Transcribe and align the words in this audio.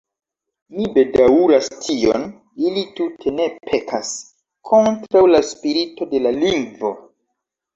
Mi 0.75 0.85
bedaŭras 0.95 1.67
tion: 1.83 2.25
ili 2.69 2.85
tute 3.01 3.35
ne 3.41 3.47
pekas 3.67 4.11
kontraŭ 4.71 5.23
la 5.37 5.43
spirito 5.51 6.09
de 6.15 6.23
la 6.29 6.33
lingvo. 6.41 6.95